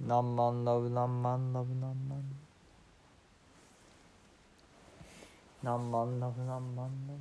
[0.00, 2.22] 何万ラブ何万ラブ何万
[5.62, 7.14] 何万ラブ何万ラ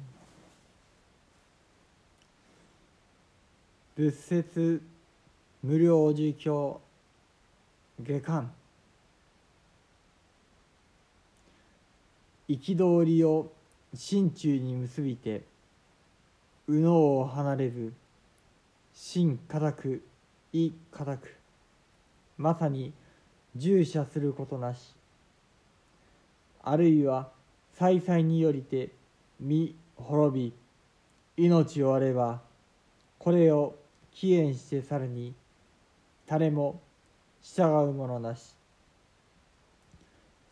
[3.96, 4.82] ブ仏説
[5.64, 6.82] 無料自供
[8.04, 8.52] 下巻
[12.50, 13.54] 憤りを
[13.94, 15.44] 心中に結びて
[16.68, 17.94] 右脳を離れず
[18.94, 20.04] 心固く
[20.52, 21.45] 意固く。
[22.38, 22.94] まさに
[23.56, 24.96] 従者することなし。
[26.64, 27.30] あるいは
[27.74, 28.90] 再々によりて
[29.40, 30.54] 身滅
[31.38, 32.42] び命をあれば
[33.20, 33.76] これを
[34.12, 35.34] 起源してさらに
[36.26, 36.82] 誰も
[37.42, 38.56] 従うものなし。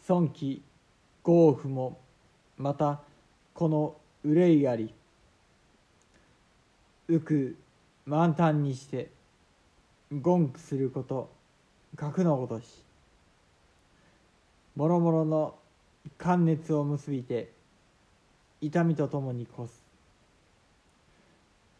[0.06, 0.62] 尊貴
[1.23, 1.97] 豪夫も
[2.58, 3.02] また
[3.53, 4.94] この憂いあり
[7.09, 7.58] 浮く
[8.06, 9.09] 満タンにして
[10.12, 11.33] 言句すること
[11.95, 12.83] 格のごとし
[14.75, 15.55] もろもろの
[16.17, 17.52] 寒熱を結びて
[18.61, 19.83] 痛みとともにこす。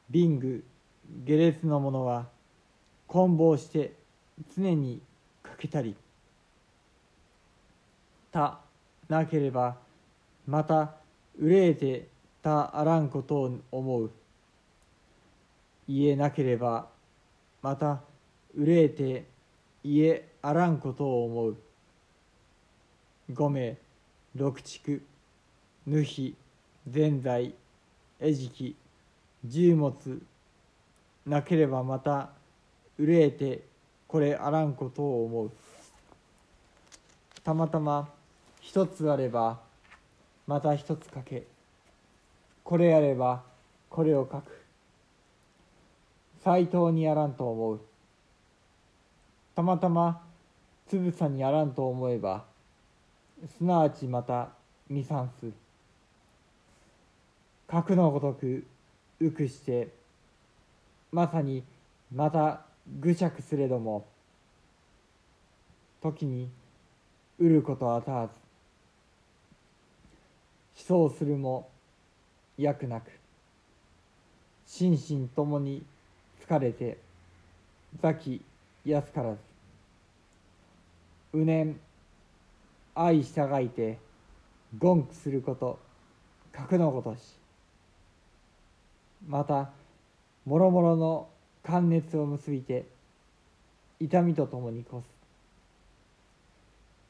[0.09, 0.64] ビング
[1.25, 2.28] 下劣の者は
[3.08, 3.94] 棍棒して
[4.55, 5.02] 常に
[5.42, 5.95] かけたり。
[8.31, 8.59] た
[9.09, 9.77] なければ
[10.45, 10.95] また
[11.39, 12.08] 憂えて
[12.42, 14.11] たあらんことを思う。
[15.88, 16.88] 言えなければ
[17.61, 18.02] また
[18.55, 19.33] 憂えて
[19.84, 21.58] 言えあらんことを思う。
[23.31, 23.78] 五名
[24.36, 25.02] 六畜。
[25.86, 26.36] ぬひ
[26.89, 27.53] ぜんざい
[28.20, 28.76] 餌食。
[29.45, 29.94] 十物。
[31.26, 32.30] なければまた
[32.98, 33.64] 憂えて
[34.08, 35.52] これあらんことを思う。
[37.44, 38.10] たまたま
[38.61, 39.60] 一つあれば
[40.48, 41.44] また一つかけ。
[42.64, 43.44] これあれば
[43.89, 44.64] これを書く。
[46.44, 47.82] 斎藤にやらんと思う。
[49.55, 50.21] たまたま
[50.87, 52.43] つぶさにやらんと思えば
[53.58, 54.49] すなわちまた
[54.89, 55.52] 二三す
[57.67, 58.65] 核のごとく
[59.21, 59.89] 浮くして
[61.11, 61.64] まさに
[62.14, 62.61] また
[62.99, 64.05] 愚釈すれども
[66.02, 66.49] 時に
[67.37, 68.33] 得ることあたわず
[70.91, 71.70] 思想するも
[72.58, 73.09] 役なく
[74.65, 75.83] 心身ともに
[76.47, 76.97] 疲れて
[78.02, 78.41] 座き
[78.86, 79.38] 安からず
[81.32, 81.80] 無念
[82.95, 83.98] 愛従いて
[84.80, 85.80] 言句すること
[86.52, 87.20] 格のごとし
[89.27, 89.71] また
[90.45, 91.30] もろもろの
[91.64, 92.86] 寒熱を結びて
[93.99, 95.05] 痛みとともにこす。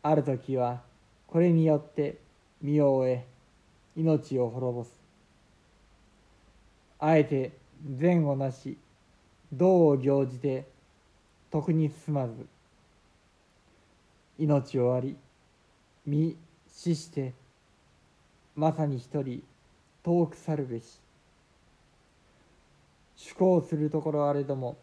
[0.03, 0.81] ある時は
[1.27, 2.17] これによって
[2.61, 3.25] 身を終え
[3.95, 4.91] 命を滅ぼす。
[6.99, 7.51] あえて
[7.97, 8.77] 善をなし
[9.51, 10.65] 道を行じて
[11.53, 12.47] 徳に進まず
[14.39, 15.15] 命をあり
[16.03, 16.35] 身
[16.67, 17.31] 死して
[18.55, 19.43] まさに一人
[20.01, 20.99] 遠く去るべし。
[23.15, 24.77] 主行するところあれども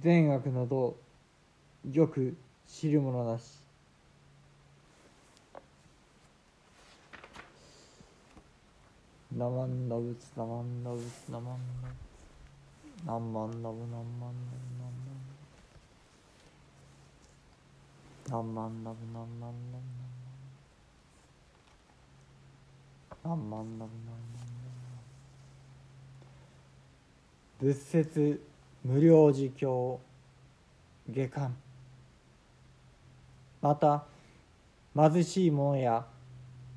[0.00, 0.96] 善悪の道
[1.92, 2.34] よく
[2.66, 3.42] 知るものなし。
[9.36, 11.58] ナマンナブツナマンナブツナマン
[13.04, 14.99] ナブツナン
[18.30, 19.54] マンナブナンマンナブ
[23.28, 23.88] ナンマンナンマンナブナンマンナブナンマンナンマンナ
[27.58, 28.40] ブ仏説
[28.84, 30.00] 無料儒教
[31.08, 31.56] 下巻
[33.60, 34.04] また
[34.96, 36.06] 貧しい者や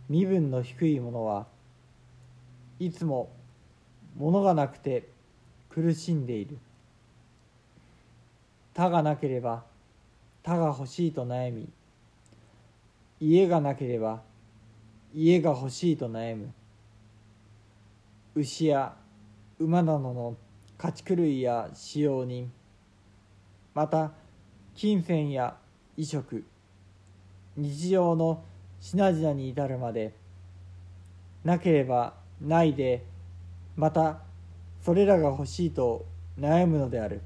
[0.10, 1.46] 身分の低い者は
[2.80, 3.32] いつも
[4.18, 5.08] 物がなくて
[5.70, 6.58] 苦しんでいる
[8.74, 9.72] 他がなければ
[10.44, 11.70] 他が欲しいと悩み
[13.20, 14.22] 家がなければ
[15.16, 16.52] 家が欲しいと悩む。
[18.36, 18.94] 牛や
[19.60, 20.36] 馬などの
[20.78, 22.52] 家畜類や使用人
[23.74, 24.12] また
[24.76, 25.56] 金銭や
[25.96, 26.44] 衣食
[27.56, 28.44] 日常の
[28.82, 30.14] 品々に至るまで
[31.46, 33.06] なければないで
[33.78, 34.20] また
[34.82, 36.06] それらが欲しいと
[36.38, 37.22] 悩むのである。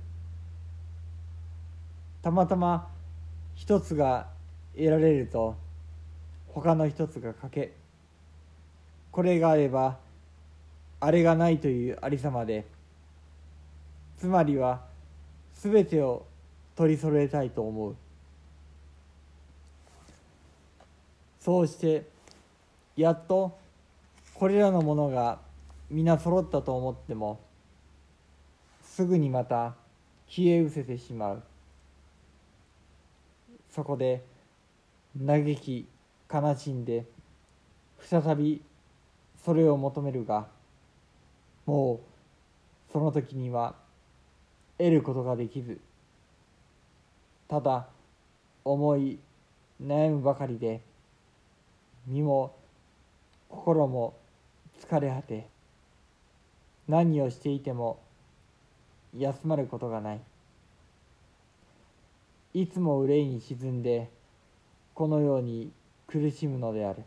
[2.21, 2.89] たまたま
[3.57, 4.27] 一つが
[4.75, 5.55] 得られると
[6.53, 7.73] 他の一つが欠け。
[9.11, 9.97] これがあれば
[10.99, 12.65] あれがないというありさまで
[14.19, 14.81] つまりは
[15.55, 16.25] 全てを
[16.75, 17.95] 取り揃えたいと思う。
[21.39, 22.05] そうして
[22.95, 23.57] やっと
[24.35, 25.39] これらのものが
[25.89, 27.39] 皆揃ったと思っても
[28.83, 29.73] すぐにまた
[30.27, 31.43] 消え失せてしまう。
[33.77, 34.23] そこで
[35.23, 35.87] 嘆き
[36.33, 37.05] 悲しんで
[37.99, 38.59] 再び
[39.45, 40.47] それを求めるが
[41.67, 41.99] も
[42.89, 43.75] うその時には
[44.79, 45.79] 得ることができず
[47.47, 47.85] ただ
[48.65, 49.19] 思い
[49.79, 50.81] 悩むばかりで
[52.07, 52.55] 身も
[53.47, 54.15] 心も
[54.81, 55.47] 疲れ果て
[56.87, 57.99] 何をしていても
[59.15, 60.19] 休まることがない。
[62.59, 64.09] いつも憂いに沈んで
[64.95, 65.71] このように
[66.07, 67.03] 苦しむのである。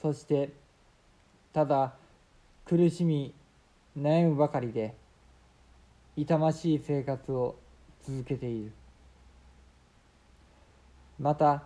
[0.00, 0.52] そして
[1.52, 1.94] ただ
[2.64, 3.34] 苦しみ
[3.98, 4.94] 悩むばかりで
[6.14, 7.56] 痛ましい生活を
[8.06, 8.72] 続けている。
[11.18, 11.64] また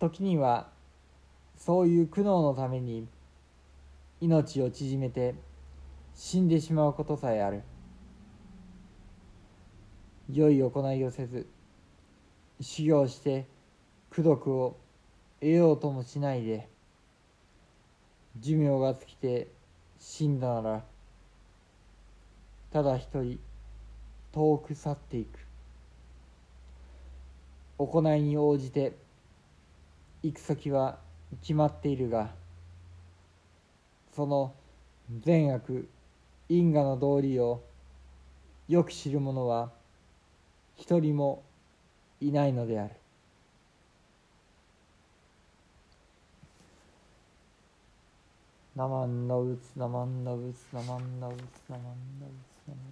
[0.00, 0.66] 時には
[1.56, 3.06] そういう苦悩のために
[4.20, 5.36] 命を縮めて
[6.16, 7.62] 死んでしまうことさえある。
[10.30, 11.46] 良い行いをせず
[12.60, 13.46] 修行して
[14.12, 14.76] 功徳を
[15.40, 16.68] 得ようともしないで
[18.38, 19.48] 寿命が尽きて
[19.98, 20.84] 死んだなら
[22.70, 23.38] ただ一人
[24.32, 25.38] 遠く去っていく。
[27.78, 28.96] 行いに応じて
[30.22, 30.98] 行く先は
[31.42, 32.30] 決まっているが
[34.14, 34.52] その
[35.20, 35.88] 善悪
[36.48, 37.62] 因果の道理を
[38.68, 39.70] よく知る者は
[40.78, 41.42] 一人も
[42.20, 42.94] いないのである。
[48.76, 52.84] ナマンのうつナマンのうつナマンのうつナマンのうつナマン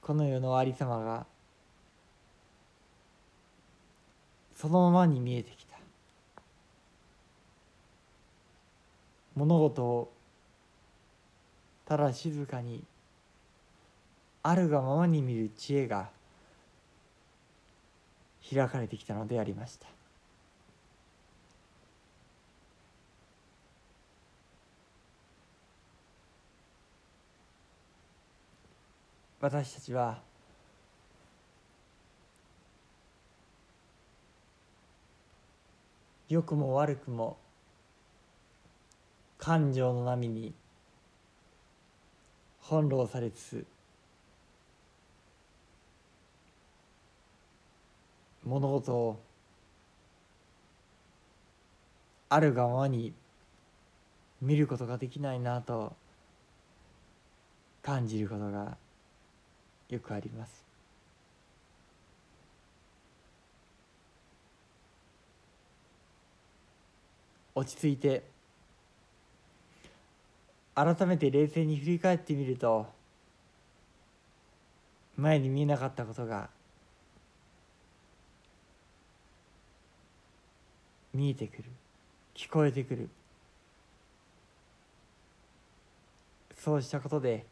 [0.01, 1.25] この世のありさまが
[4.55, 5.79] そのままに見えてきた。
[9.35, 10.11] 物事を
[11.85, 12.83] ただ静かに
[14.43, 16.09] あるがままに見る知恵が
[18.49, 19.87] 開かれてきたのでありました。
[29.41, 30.19] 私たちは
[36.27, 37.37] 良くも悪くも
[39.37, 40.53] 感情の波に
[42.61, 43.65] 翻弄されつつ
[48.49, 49.19] 物事を
[52.29, 53.13] あるがままに
[54.41, 55.95] 見ることができないなと
[57.83, 58.75] 感じることが
[59.89, 60.63] よくあります。
[67.53, 68.23] 落ち着いて
[70.73, 72.87] 改めて冷静に振り返ってみると
[75.17, 76.49] 前に見えなかったことが
[81.19, 81.63] 見えてくる。
[82.33, 83.09] 聞こえてくる。
[86.57, 87.45] そうしたことで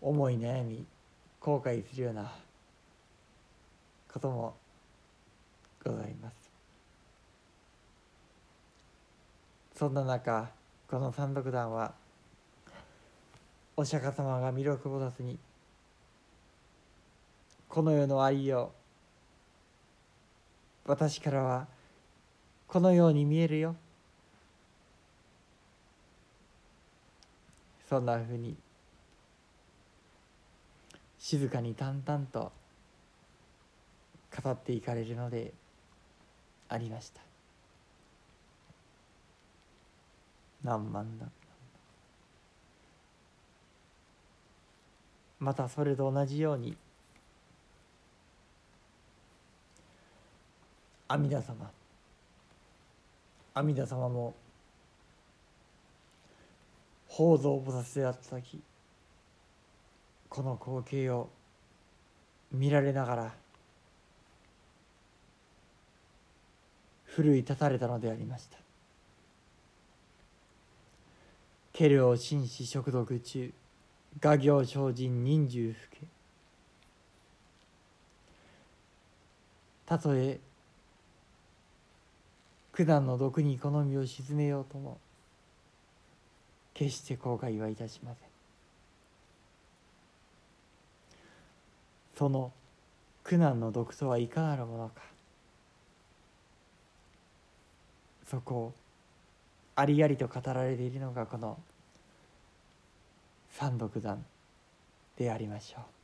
[0.00, 0.86] 思い悩み
[1.38, 2.32] 後悔するような
[4.10, 4.54] ことも
[5.84, 6.34] ございます。
[9.74, 10.50] そんな中
[10.88, 11.92] この三六団は
[13.76, 15.38] お釈迦様が弥勒菩薩に
[17.68, 18.81] この世のありよう
[20.84, 21.66] 私からは
[22.66, 23.76] このように見えるよ。
[27.88, 28.56] そんなふうに
[31.18, 32.52] 静かに淡々と
[34.42, 35.52] 語っていかれるので
[36.68, 37.20] ありました。
[40.64, 41.26] 何万だ。
[45.38, 46.76] またそれと同じように
[51.12, 51.70] 阿弥陀様。
[53.52, 54.32] 阿弥陀様も
[57.06, 58.62] 宝蔵菩薩であった時
[60.30, 61.28] この光景を
[62.50, 63.34] 見られながら
[67.04, 68.56] 奮い立たれたのでありました。
[71.74, 73.52] ケルを紳士食毒中
[74.18, 75.98] 画行精進人獣不け。
[79.84, 80.40] たとえ
[82.72, 84.98] 苦難の毒に好みを鎮めようとも
[86.74, 88.28] 決して後悔はいたしません
[92.16, 92.52] その
[93.24, 95.02] 苦難の毒とはいかなるものか
[98.28, 98.72] そこを
[99.76, 101.58] ありありと語られているのがこの
[103.50, 104.24] 三独断
[105.16, 106.01] でありましょう。